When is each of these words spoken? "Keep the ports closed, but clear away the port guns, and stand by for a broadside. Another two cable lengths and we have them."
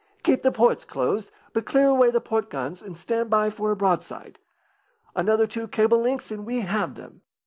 "Keep 0.23 0.41
the 0.41 0.51
ports 0.51 0.83
closed, 0.83 1.29
but 1.53 1.67
clear 1.67 1.89
away 1.89 2.09
the 2.09 2.19
port 2.19 2.49
guns, 2.49 2.81
and 2.81 2.97
stand 2.97 3.29
by 3.29 3.51
for 3.51 3.69
a 3.69 3.75
broadside. 3.75 4.39
Another 5.15 5.45
two 5.45 5.67
cable 5.67 5.99
lengths 5.99 6.31
and 6.31 6.43
we 6.43 6.61
have 6.61 6.95
them." 6.95 7.21